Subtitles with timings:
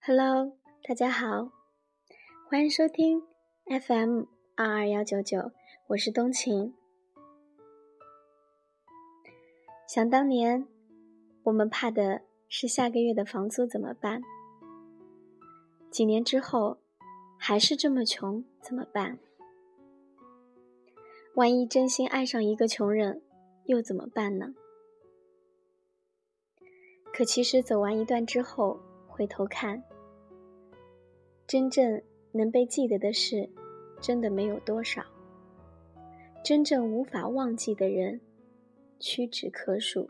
[0.00, 1.50] Hello，大家好，
[2.48, 3.22] 欢迎收听
[3.66, 4.22] FM
[4.56, 5.52] 二二幺九九，
[5.88, 6.74] 我是冬晴。
[9.86, 10.66] 想当年，
[11.42, 14.22] 我们怕的是下个月的房租怎么办？
[15.90, 16.78] 几年之后，
[17.38, 19.18] 还是这么穷怎么办？
[21.34, 23.22] 万一真心爱上一个穷人，
[23.66, 24.54] 又怎么办呢？
[27.12, 29.84] 可其实走完一段之后，回头看。
[31.48, 33.48] 真正能被记得的事，
[34.02, 35.02] 真的没有多少。
[36.44, 38.20] 真正无法忘记的人，
[38.98, 40.06] 屈指可数。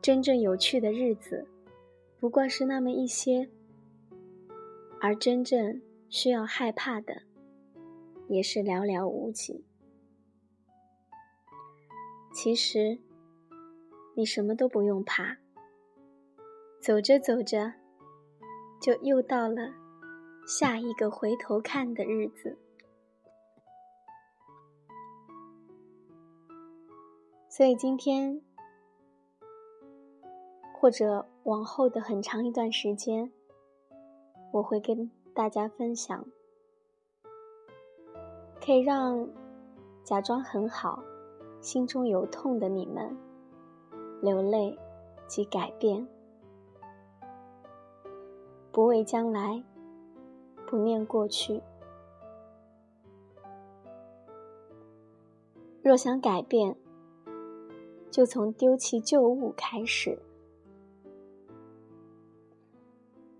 [0.00, 1.46] 真正有趣的日子，
[2.18, 3.46] 不过是那么一些。
[4.98, 7.20] 而真正需要害怕的，
[8.28, 9.62] 也是寥寥无几。
[12.32, 12.98] 其实，
[14.16, 15.36] 你什么都不用怕。
[16.80, 17.83] 走着走着。
[18.84, 19.72] 就又到了
[20.46, 22.58] 下一个回头看的日子，
[27.48, 28.42] 所以今天
[30.74, 33.32] 或者往后的很长一段时间，
[34.52, 36.22] 我会跟大家分享，
[38.62, 39.26] 可以让
[40.02, 41.02] 假装很好、
[41.62, 43.16] 心中有痛的你们
[44.20, 44.78] 流泪
[45.26, 46.06] 及改变。
[48.74, 49.62] 不畏将来，
[50.66, 51.62] 不念过去。
[55.80, 56.74] 若想改变，
[58.10, 60.18] 就从丢弃旧物开始。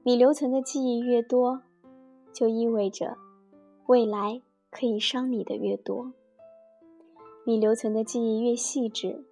[0.05, 1.63] 你留存的记忆越多，
[2.33, 3.19] 就意味着
[3.87, 6.13] 未来可以伤你的越多。
[7.45, 9.25] 你留存的记忆越细致，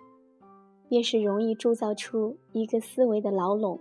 [0.89, 3.78] 越是容易铸造出一个思维的牢笼，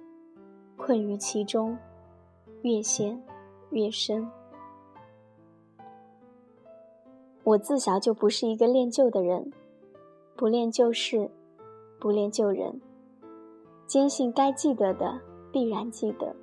[0.78, 1.76] 困于其中。
[2.62, 3.22] 越陷
[3.72, 4.30] 越深。
[7.44, 9.52] 我自小就不是一个恋旧的人，
[10.36, 11.30] 不恋旧事，
[12.00, 12.80] 不恋旧人，
[13.88, 15.20] 坚信该记得的
[15.52, 16.36] 必然记得，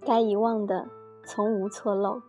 [0.00, 0.88] 该遗忘的
[1.26, 2.20] 从无错漏。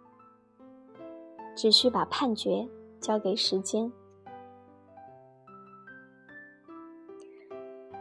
[1.56, 2.66] 只需把判决
[3.02, 3.92] 交给时间。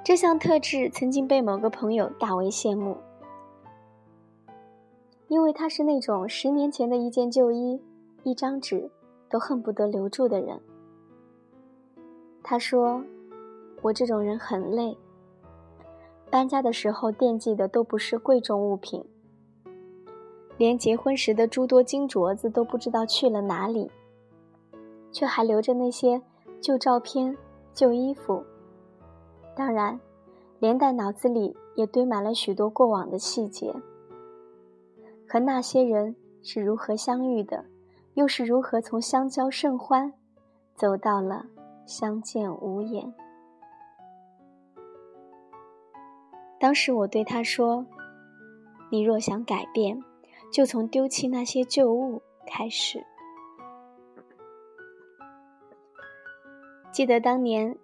[0.05, 2.97] 这项特质曾经被某个朋友大为羡慕。
[5.29, 7.81] 因为他是那种十年前的一件旧衣、
[8.23, 8.91] 一张纸
[9.29, 10.59] 都恨不得留住的人。
[12.43, 13.05] 他说
[13.83, 14.97] ：“我这种人很累，
[16.31, 19.05] 搬家的时候惦记的都不是贵重物品，
[20.57, 23.91] 连结婚时的诸多金镯子都不知道去了哪里，
[25.13, 26.23] 却还留着那些
[26.59, 27.37] 旧照片、
[27.75, 28.43] 旧衣服。
[29.55, 30.01] 当然，
[30.59, 33.75] 连带脑子里也堆满了许多过往的细节。”
[35.29, 37.67] 和那些人是如何相遇的，
[38.15, 40.15] 又是如何从相交甚欢，
[40.75, 41.45] 走到了
[41.87, 43.13] 相见无言？
[46.59, 47.85] 当时我对他说
[48.91, 50.03] ：“你若想改变，
[50.51, 53.05] 就从丢弃那些旧物开始。”
[56.91, 57.77] 记得当年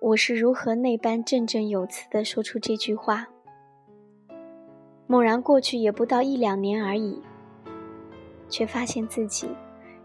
[0.00, 3.28] 我是如何那般振振有词地说出这句话。
[5.06, 7.22] 猛然过去也不到一两年而已，
[8.48, 9.48] 却发现自己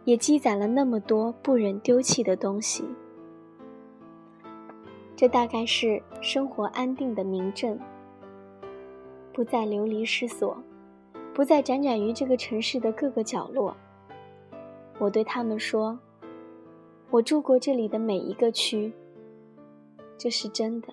[0.03, 2.85] 也积攒了那么多不忍丢弃的东西。
[5.15, 7.79] 这大概是生活安定的明证，
[9.33, 10.55] 不再流离失所，
[11.33, 13.75] 不再辗转于这个城市的各个角落。
[14.99, 15.99] 我对他们说
[17.09, 18.93] ：“我住过这里的每一个区，
[20.15, 20.87] 这是真的。”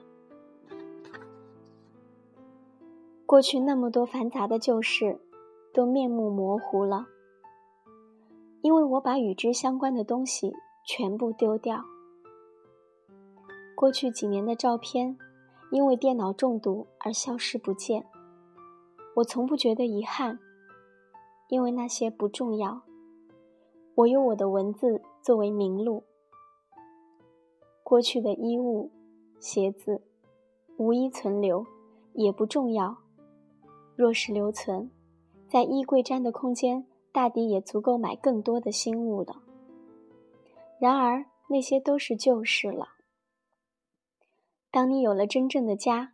[3.28, 5.20] 过去那么多繁杂的旧事，
[5.74, 7.08] 都面目模糊了，
[8.62, 10.54] 因为我把与之相关的东西
[10.86, 11.84] 全部丢掉。
[13.76, 15.18] 过去几年的照片，
[15.70, 18.06] 因为电脑中毒而消失不见，
[19.16, 20.38] 我从不觉得遗憾，
[21.48, 22.80] 因为那些不重要。
[23.96, 26.02] 我有我的文字作为名录。
[27.84, 28.90] 过去的衣物、
[29.38, 30.00] 鞋子，
[30.78, 31.66] 无一存留，
[32.14, 32.96] 也不重要。
[33.98, 34.92] 若是留存，
[35.48, 39.42] 在衣柜占的空间，大抵也足够买更多的新物了。
[40.78, 42.90] 然而，那些都是旧事了。
[44.70, 46.12] 当你有了真正的家，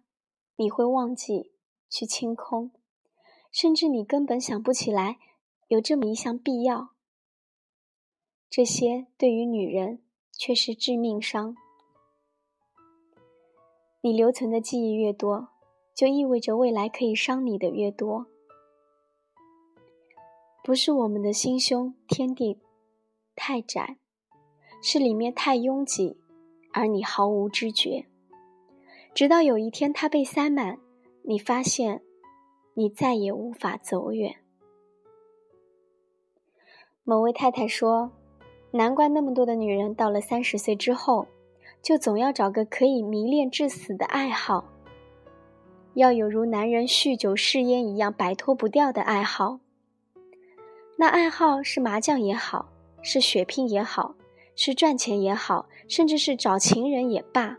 [0.56, 1.52] 你会忘记
[1.90, 2.70] 去清空，
[3.52, 5.18] 甚至你根本想不起来
[5.68, 6.92] 有这么一项必要。
[8.48, 10.02] 这些对于女人
[10.32, 11.54] 却是致命伤。
[14.00, 15.50] 你留存的记忆越多，
[15.94, 18.26] 就意味着未来可以伤你的越多。
[20.62, 22.58] 不是我们的心胸天地
[23.36, 23.98] 太窄，
[24.82, 26.16] 是里面太拥挤，
[26.72, 28.06] 而你毫无知觉。
[29.14, 30.80] 直到有一天它被塞满，
[31.22, 32.02] 你发现
[32.74, 34.36] 你再也无法走远。
[37.04, 38.10] 某位太太说
[38.72, 41.28] ：“难怪那么多的女人到了三十岁之后，
[41.82, 44.64] 就总要找个可以迷恋至死的爱好，
[45.94, 49.58] 要有如男人酗酒嗜烟一样摆脱不掉的爱好。
[50.96, 52.70] 那爱好是麻将也好，
[53.02, 54.14] 是血拼也好，
[54.54, 57.56] 是赚钱也好，甚至是找情人也罢，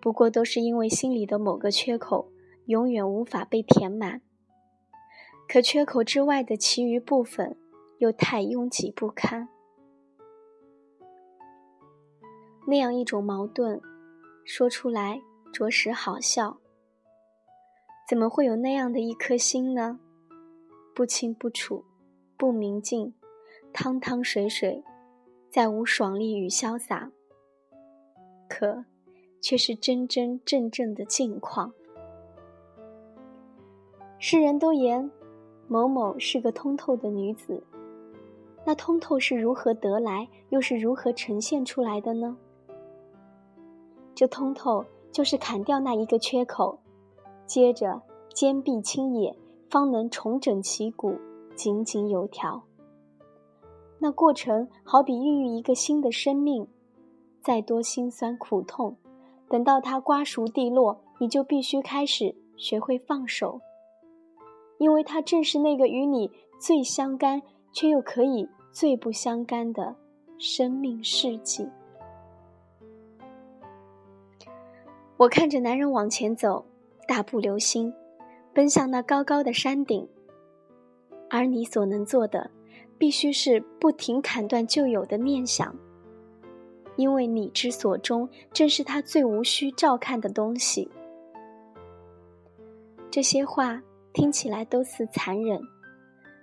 [0.00, 2.28] 不过都是因为心里的某个缺口
[2.66, 4.20] 永远无法被填满。
[5.48, 7.56] 可缺口之外的其余部分。”
[7.98, 9.48] 又太拥挤不堪，
[12.66, 13.80] 那样一种矛盾，
[14.44, 15.22] 说出来
[15.52, 16.58] 着实好笑。
[18.08, 19.98] 怎么会有那样的一颗心呢？
[20.94, 21.84] 不清不楚，
[22.36, 23.14] 不明净，
[23.72, 24.84] 汤汤水水，
[25.50, 27.10] 再无爽利与潇洒，
[28.48, 28.84] 可
[29.40, 31.72] 却是真真正正的境况。
[34.18, 35.10] 世人都言
[35.66, 37.62] 某某是个通透的女子。
[38.64, 42.36] 那通透是如何得来，又是如何呈现出来的呢？
[44.14, 46.78] 这通透就是砍掉那一个缺口，
[47.52, 48.00] 接着
[48.32, 49.36] 坚壁清野，
[49.68, 51.18] 方能重整旗鼓，
[51.54, 52.62] 井井有条。
[53.98, 56.66] 那过程好比孕育一个新的生命，
[57.42, 58.96] 再多辛酸苦痛，
[59.50, 63.60] 等到它瓜熟蒂落，你就必须开始学会放手，
[64.78, 67.42] 因为它正是那个与你最相干。
[67.74, 69.96] 却又可以最不相干的
[70.38, 71.66] 生命事迹。
[75.16, 76.66] 我看着男人往前走，
[77.12, 77.92] 大步流星，
[78.54, 80.08] 奔向那高高的山顶。
[81.28, 82.50] 而你所能做的，
[82.96, 85.76] 必须是不停砍断旧有的念想，
[86.96, 90.90] 因为你之所终，正是他最无需照看的东西。
[93.10, 93.82] 这些话
[94.14, 95.60] 听起来都似残忍。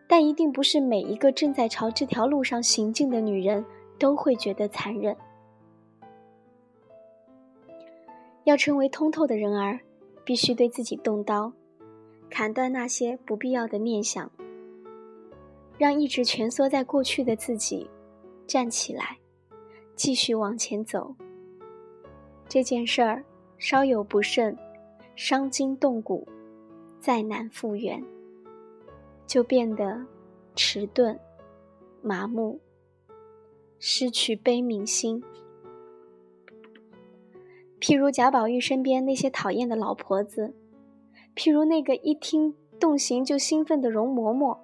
[0.08, 3.66] 但一定不是每一个正在朝这条路上行进的女人
[3.98, 5.18] 都会觉得残忍。
[8.44, 9.80] 要成为通透的人儿，
[10.30, 11.52] 必须对自己动刀，
[12.30, 14.32] 砍断那些不必要的念想，
[15.76, 17.90] 让一直蜷缩在过去的自己
[18.46, 19.18] 站起来，
[19.96, 21.16] 继续往前走。
[22.48, 23.24] 这件事儿
[23.58, 24.56] 稍有不慎，
[25.16, 26.28] 伤筋动骨，
[27.00, 28.00] 再难复原。
[29.26, 30.00] 就变得
[30.54, 31.20] 迟钝、
[32.04, 32.60] 麻木，
[33.80, 35.24] 失去悲悯心。
[37.80, 40.54] 譬如贾宝玉身边那些讨厌的老婆子，
[41.36, 44.58] 譬如那个一听动刑就兴奋的容嬷嬷，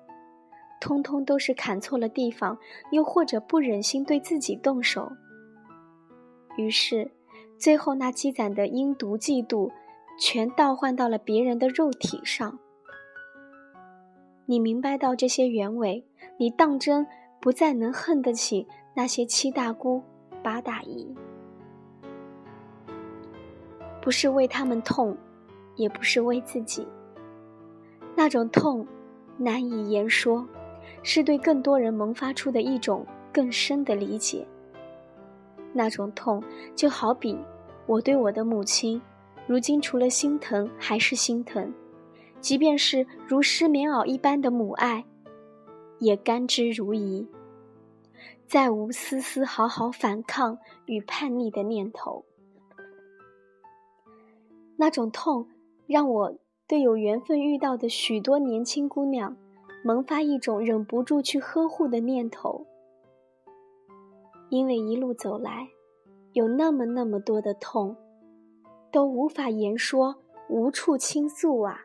[0.82, 2.58] 通通都是砍错了地方，
[2.92, 5.12] 又或者不忍心对自己动手。
[6.58, 7.12] 于是，
[7.58, 9.72] 最后那积攒的阴毒嫉妒，
[10.20, 12.60] 全倒换到了别人的肉体上。
[14.46, 16.06] 你明白到这些原委，
[16.38, 17.08] 你当真
[17.42, 20.04] 不再能恨得起那些七大姑
[20.44, 21.16] 八大姨。
[24.06, 25.18] 不是为他们痛，
[25.78, 26.88] 也不是为自己。
[28.16, 28.86] 那种痛
[29.36, 30.48] 难以言说，
[31.02, 34.48] 是对更多人萌发出的一种更深的理解。
[35.74, 36.44] 那种痛
[36.76, 37.36] 就好比
[37.88, 39.02] 我对我的母亲，
[39.48, 41.74] 如今除了心疼还是心疼。
[42.40, 45.04] 即便是如湿棉袄一般的母爱，
[45.98, 47.26] 也甘之如饴，
[48.46, 52.24] 再无丝丝毫毫反抗与叛逆的念头。
[54.78, 55.48] 那种痛，
[55.88, 59.36] 让我对有缘分遇到的许多年轻姑娘，
[59.84, 62.66] 萌发一种忍不住去呵护的念头。
[64.50, 65.70] 因为一路走来，
[66.34, 67.96] 有那么那么多的痛，
[68.92, 70.16] 都无法言说，
[70.50, 71.82] 无处倾诉啊。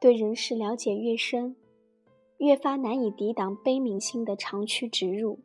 [0.00, 1.56] 对人事了解越深，
[2.38, 5.40] 越发难以抵挡悲悯心的长驱直入。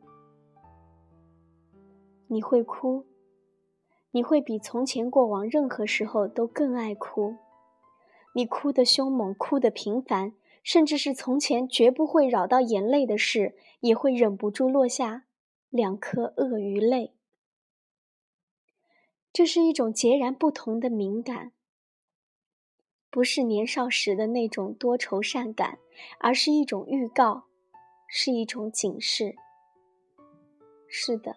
[2.28, 3.04] 你会哭，
[4.14, 7.36] 你会比从前过往任何时候都更爱哭。
[8.32, 15.24] 你哭得凶猛，哭得频繁，甚至是从前绝不会扰到眼泪的事，也会忍不住落下
[15.68, 17.12] 两颗鳄鱼泪。
[19.32, 21.50] 这是一种截然不同的敏感。
[23.10, 25.80] 不是年少时的那种多愁善感，
[26.20, 27.46] 而是一种预告，
[28.06, 29.34] 是一种警示。
[30.86, 31.36] 是的，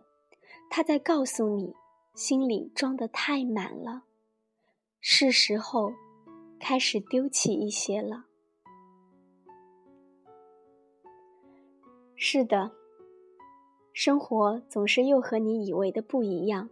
[0.70, 1.76] 他在告诉你，
[2.18, 4.06] 心里装得太满了，
[5.00, 5.94] 是时候
[6.60, 8.26] 开始丢弃一些了。
[12.16, 12.72] 是的，
[13.94, 16.68] 生活总是又和你以为的不一样。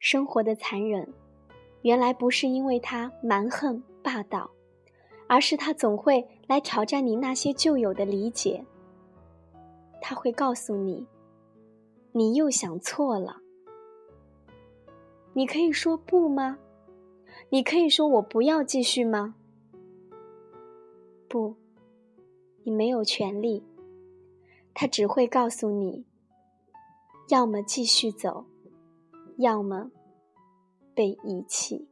[0.00, 1.14] 生活的残忍，
[1.82, 4.50] 原来不是因为它蛮横霸道，
[5.28, 8.66] 而是它总会来挑战你那些旧有的理解。
[10.02, 11.06] 他会告诉你，
[12.10, 13.39] 你又想错了。
[15.32, 16.58] 你可以说不吗？
[17.50, 19.34] 你可以说我不要继续吗？
[21.28, 21.54] 不，
[22.64, 23.64] 你没有权利。
[24.72, 26.04] 他只会告诉你，
[27.28, 28.46] 要么继续走，
[29.36, 29.90] 要么
[30.94, 31.89] 被遗弃。